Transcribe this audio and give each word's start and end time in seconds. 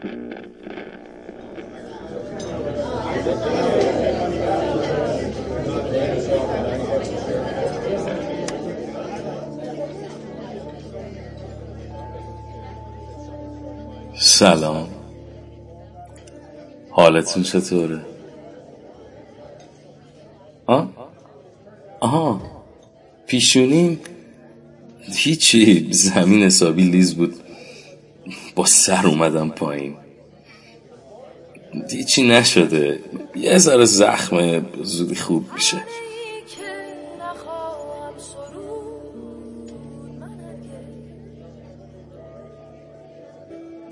سلام. 0.00 0.12
حالتون 16.90 17.42
چطوره؟ 17.42 18.00
آه؟ 20.66 20.90
آها. 22.00 22.40
پیشونیم؟ 23.26 24.00
هیچی. 25.00 25.92
زمین 25.92 26.42
حسابی 26.42 26.82
لیز 26.82 27.14
بود. 27.14 27.49
با 28.54 28.66
سر 28.66 29.06
اومدم 29.06 29.50
پایین. 29.50 29.96
هیچی 31.90 32.28
نشده. 32.28 33.00
یه 33.34 33.58
ذره 33.58 33.84
زخمه 33.84 34.62
زودی 34.82 35.14
خوب 35.14 35.46
میشه. 35.54 35.82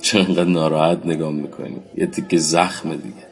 چرا 0.02 0.44
ناراحت 0.44 1.06
نگاه 1.06 1.32
می‌کنی. 1.32 1.76
یه 1.96 2.06
تیکه 2.06 2.38
زخمه 2.38 2.96
دیگه. 2.96 3.28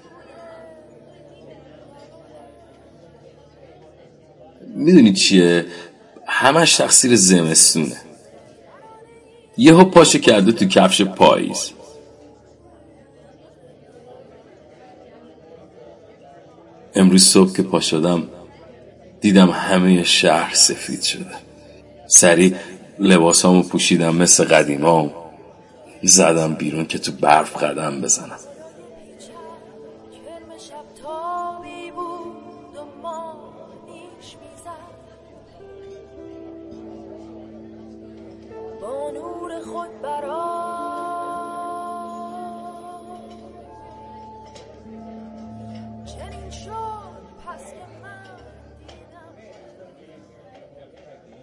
می‌دونی 4.75 5.13
چیه؟ 5.13 5.67
همش 6.27 6.77
تقصیر 6.77 7.17
زمستونه. 7.17 7.97
یهو 9.57 9.85
پاشه 9.85 10.19
کرده 10.19 10.53
تو 10.53 10.65
کفش 10.65 11.03
پاییز. 11.03 11.71
امروز 16.95 17.25
صبح 17.25 17.53
که 17.57 17.63
پا 17.63 17.81
شدم 17.81 18.23
دیدم 19.21 19.51
همه 19.51 20.03
شهر 20.05 20.55
سفید 20.55 21.03
شده. 21.03 21.35
سریع 22.07 22.55
لباسامو 22.99 23.63
پوشیدم 23.63 24.17
مثل 24.17 24.45
قدیمام. 24.45 25.11
زدم 26.03 26.55
بیرون 26.55 26.87
که 26.87 26.99
تو 26.99 27.13
برف 27.13 27.57
قدم 27.57 28.01
بزنم. 28.01 28.39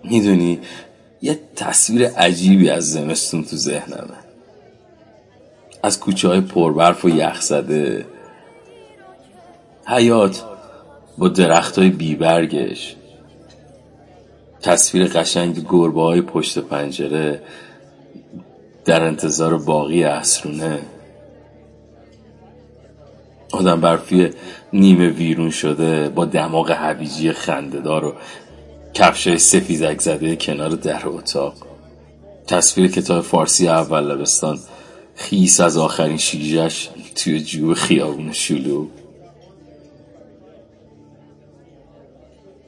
می‌دونی 0.03 0.59
یه 1.21 1.39
تصویر 1.55 2.07
عجیبی 2.07 2.69
از 2.69 2.91
زمستون 2.91 3.43
تو 3.43 3.55
ذهنمه. 3.55 4.17
از 5.83 5.99
کوچه 5.99 6.27
های 6.27 6.41
پربرف 6.41 7.05
و 7.05 7.09
یخ 7.09 7.41
زده. 7.41 8.05
حیات 9.85 10.43
با 11.17 11.27
درخت 11.27 11.79
های 11.79 11.89
بیبرگش. 11.89 12.95
تصویر 14.63 15.07
قشنگ 15.07 15.65
گربه 15.69 16.01
های 16.01 16.21
پشت 16.21 16.59
پنجره 16.59 17.41
در 18.85 19.03
انتظار 19.03 19.57
باقی 19.57 20.03
اسرونه 20.03 20.79
آدم 23.51 23.81
برفی 23.81 24.29
نیمه 24.73 25.09
ویرون 25.09 25.49
شده 25.49 26.09
با 26.09 26.25
دماغ 26.25 26.71
هویجی 26.71 27.31
خندهدار 27.31 28.05
و 28.05 28.13
کفشای 28.93 29.37
سفیدک 29.37 30.01
زده 30.01 30.35
کنار 30.35 30.69
در 30.69 31.07
اتاق. 31.07 31.53
تصویر 32.47 32.91
کتاب 32.91 33.23
فارسی 33.23 33.67
اول 33.67 34.03
لبستان 34.03 34.59
خیس 35.15 35.59
از 35.59 35.77
آخرین 35.77 36.17
شیجش 36.17 36.89
توی 37.15 37.39
جوب 37.39 37.73
خیابون 37.73 38.31
شلو 38.31 38.87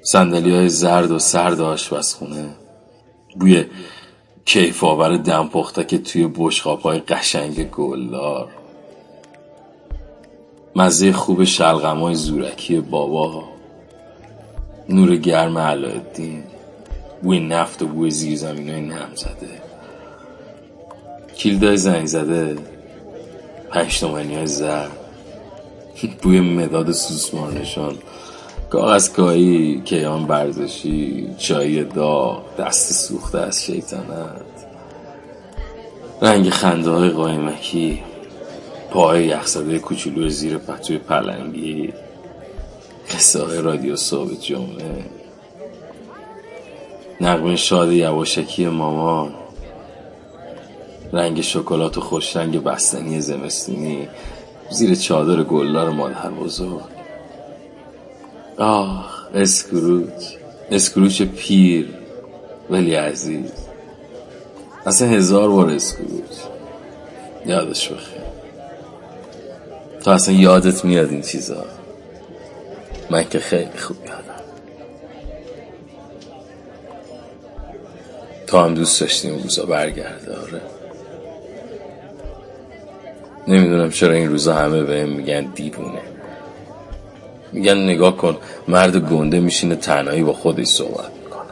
سندلی 0.06 0.56
های 0.56 0.70
زرد 0.70 1.12
و 1.12 1.20
سرد 1.20 1.62
آشپزخونه. 1.62 2.56
بوی 3.40 3.66
کیف 4.46 4.84
آور 4.84 5.18
دم 5.18 5.50
که 5.88 5.98
توی 5.98 6.30
بشقاب 6.36 6.82
های 6.82 7.00
قشنگ 7.00 7.70
گلدار. 7.70 8.48
مزه 10.76 11.12
خوب 11.14 11.44
شلغم 11.44 12.00
های 12.00 12.16
زورکی 12.16 12.80
بابا. 12.80 13.44
نور 14.90 15.16
گرم 15.16 15.58
علایالدین 15.58 16.44
بوی 17.24 17.40
نفت 17.40 17.82
و 17.82 17.88
بوی 17.88 18.12
زیر 18.12 18.38
زمین 18.38 18.70
های 18.70 18.82
نم 18.82 19.10
زده 19.16 19.62
کلیدای 21.38 21.78
زنگ 21.78 22.06
زده 22.06 22.58
پنج 23.70 24.00
تومنی 24.00 24.36
های 24.36 24.48
زر 24.48 24.88
بوی 26.22 26.40
مداد 26.40 26.92
سوسمار 26.92 27.54
نشان. 27.54 27.98
کاغذ 28.70 29.10
کایی 29.10 29.82
کیان 29.82 30.26
برزشی 30.28 31.36
چای 31.38 31.84
داغ 31.84 32.56
دست 32.58 32.94
سوخته 32.94 33.40
از 33.40 33.64
شیطنت. 33.64 34.42
رنگ 36.22 36.50
خنده 36.50 36.90
های 36.90 37.10
قایمکی 37.10 38.04
پای 38.92 39.26
یخزده 39.26 39.80
کوچولو 39.80 40.30
زیر 40.30 40.58
پتوی 40.58 40.98
پلنگی 40.98 41.94
قصه 43.12 43.62
رادیو 43.62 43.96
صبح 43.96 44.34
جمعه 44.34 45.06
نغمه 47.22 47.56
شاد 47.56 47.92
یواشکی 47.92 48.68
مامان. 48.68 49.34
رنگ 51.14 51.42
شکلات 51.42 51.98
و 51.98 52.02
خوش 52.02 52.36
رنگ 52.36 52.64
بستنی 52.64 53.22
زمستونی. 53.22 54.08
زیر 54.70 54.96
چادر 54.96 55.44
گلدار 55.44 55.90
مادر 55.90 56.30
بزرگ. 56.30 56.95
آه 58.58 59.28
اسکروچ. 59.34 60.24
اسکروچ 60.72 61.22
پیر. 61.22 61.90
ولی 62.70 62.96
عزیز. 62.96 63.52
اصلا 64.86 65.08
هزار 65.08 65.50
بار 65.50 65.70
اسکروچ. 65.70 66.32
یادش 67.46 67.88
بخیر. 67.88 68.22
تو 70.04 70.12
اصلا 70.12 70.36
یادت 70.36 70.86
میاد 70.86 71.10
این 71.10 71.22
چیزا. 71.22 71.66
من 73.10 73.24
که 73.30 73.40
خیلی 73.40 73.78
خوب 73.78 73.98
یادم. 74.06 74.22
تو 78.48 78.58
هم 78.58 78.74
دوست 78.74 79.02
داشتیم 79.02 79.44
روزا 79.44 79.66
برگرده 79.66 80.36
آره. 80.36 80.62
نمی‌دونم 83.48 83.90
چرا 83.90 84.14
این 84.14 84.30
روزا 84.30 84.54
همه 84.54 84.84
بهم 84.84 85.10
میگن 85.10 85.42
دیوونه. 85.42 86.15
میگن 87.56 87.78
نگاه 87.78 88.18
کن 88.18 88.38
مرد 88.68 88.98
گنده 88.98 89.40
میشینه 89.40 89.76
تنهایی 89.76 90.24
با 90.24 90.34
خودش 90.34 90.68
صحبت 90.68 91.12
می‌کنه. 91.24 91.52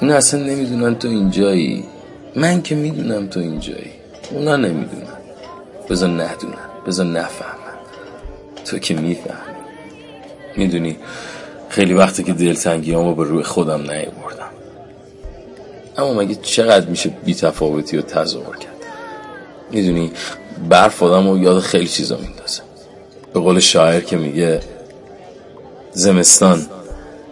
اونا 0.00 0.14
اصلا 0.14 0.40
نمی‌دونن 0.40 0.94
تو 0.94 1.08
اینجایی. 1.08 1.84
من 2.36 2.62
که 2.62 2.74
می‌دونم 2.74 3.26
تو 3.26 3.40
اینجایی. 3.40 3.90
اونا 4.30 4.56
نمی‌دونن. 4.56 5.18
بذار 5.90 6.08
ندونن 6.08 6.68
بذار 6.86 7.06
نفهمن. 7.06 7.76
تو 8.64 8.78
که 8.78 8.94
می‌فهمی. 8.94 9.58
می‌دونی 10.56 10.96
خیلی 11.68 11.94
وقتی 11.94 12.22
که 12.22 12.32
دلتنگی 12.32 12.92
رو 12.92 13.14
به 13.14 13.24
روی 13.24 13.42
خودم 13.42 13.80
نیاوردم. 13.80 14.50
اما 15.98 16.14
مگه 16.14 16.34
چقدر 16.34 16.86
میشه 16.86 17.10
بیتفاوتی 17.24 17.96
و 17.96 18.02
تظاهر 18.02 18.56
کرد؟ 18.56 18.76
می‌دونی 19.70 20.12
برف 20.68 21.02
آدم 21.02 21.28
و 21.28 21.38
یاد 21.38 21.60
خیلی 21.60 21.88
چیزا 21.88 22.16
میندازه. 22.16 22.62
به 23.34 23.40
قول 23.40 23.60
شاعر 23.60 24.00
که 24.00 24.16
میگه 24.16 24.60
زمستان 25.98 26.66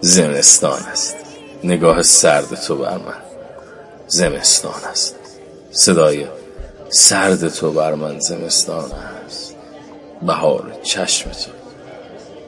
زمستان 0.01 0.83
است. 0.93 1.17
نگاه 1.65 2.03
سرد 2.03 2.55
تو 2.55 2.77
بر 2.77 2.99
من. 2.99 3.23
زمستان 4.07 4.85
است. 4.91 5.17
صدای 5.71 6.27
سرد 6.89 7.49
تو 7.49 7.71
بر 7.71 7.95
من 7.95 8.19
زمستان 8.19 8.93
است. 9.27 9.55
بهار 10.23 10.73
چشم 10.83 11.31
تو 11.31 11.51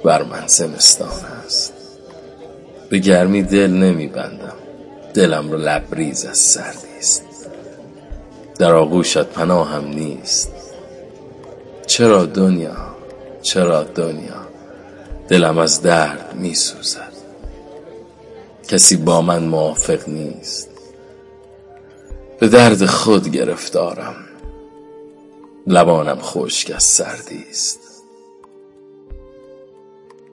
بر 0.05 0.23
من 0.23 0.47
زمستان 0.47 1.25
است. 1.47 1.73
به 2.91 2.99
گرمی 2.99 3.43
دل 3.43 3.71
نمیبندم 3.71 4.57
دلم 5.15 5.51
رو 5.51 5.59
لبریز 5.59 6.25
از 6.25 6.39
سردی 6.39 6.99
است 6.99 7.23
در 8.59 8.75
آغوشت 8.75 9.25
پناهم 9.25 9.89
نیست. 9.89 10.53
چرا 11.87 12.25
دنیا؟ 12.25 12.97
چرا 13.43 13.83
دنیا؟ 13.83 14.48
دلم 15.29 15.59
از 15.59 15.83
درد 15.83 16.35
می 16.35 16.55
سوزد 16.55 17.13
کسی 18.69 18.97
با 18.97 19.23
من 19.23 19.45
موافق 19.45 20.09
نیست. 20.09 20.71
به 22.41 22.49
درد 22.49 22.87
خود 22.87 23.29
گرفتارم. 23.29 24.25
لبانم 25.67 26.19
خشک 26.21 26.71
از 26.75 26.85
سردی 26.85 27.47
است. 27.51 27.89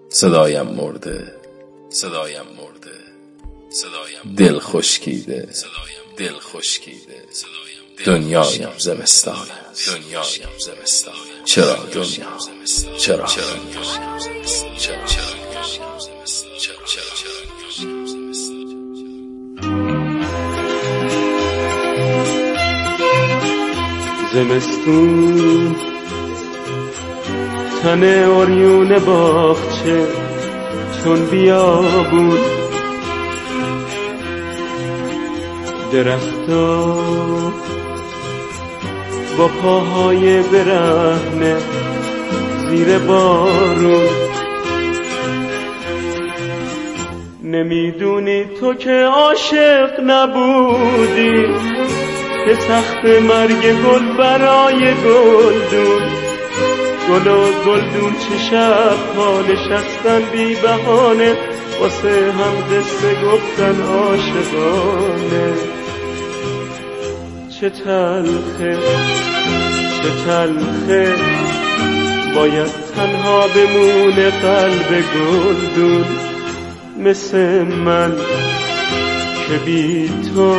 صدایم 0.09 0.67
مرده 0.67 1.35
صدایم 1.89 2.45
مرده 2.57 2.97
صدایم 3.69 4.35
دل 4.37 4.59
خشکیده 4.59 5.49
دل 6.17 6.33
خشکیده 6.39 7.13
دنیایم 7.13 7.84
دنیایم 8.05 8.69
زمستان 8.77 9.47
چرا 11.45 11.75
دنیا 11.93 12.27
چرا 12.97 13.25
زمستون 24.33 25.75
تن 27.83 28.03
اوریون 28.03 28.99
باغچه 28.99 30.07
چون 31.03 31.25
بیا 31.25 31.81
بود 32.11 32.39
درختا 35.91 36.95
با 39.37 39.47
پاهای 39.47 40.41
برهنه 40.41 41.57
زیر 42.69 42.99
بارون. 42.99 44.05
نمی‌دونی 47.43 48.45
تو 48.59 48.73
که 48.73 48.91
عاشق 48.91 49.99
نبودی 50.05 51.47
که 52.45 52.55
سخت 52.55 53.05
مرگ 53.05 53.61
گل 53.61 54.17
برای 54.17 54.93
گلدون. 54.93 56.01
گل 57.09 57.27
و 57.27 57.45
گلدون 57.65 58.13
چه 58.13 58.37
شب 58.49 59.15
ها 59.17 59.41
نشستن 59.41 60.21
بی 60.31 60.55
بهانه 60.55 61.35
واسه 61.81 62.31
هم 62.31 62.77
قصه 62.77 63.15
گفتن 63.21 63.81
عاشقانه. 63.81 65.74
چه 67.59 67.69
تلخه 67.69 68.77
چه 70.01 70.09
تلخه. 70.25 71.15
باید 72.35 72.71
تنها 72.95 73.47
بمونه 73.47 74.29
قلب 74.29 75.03
گلدون 75.15 76.05
مثل 76.97 77.61
من 77.63 78.15
که 79.47 79.57
بی 79.65 80.09
تو 80.35 80.55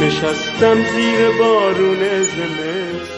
نشستم 0.00 0.74
زیر 0.74 1.38
بارون 1.38 1.98
زمستون 2.22 3.13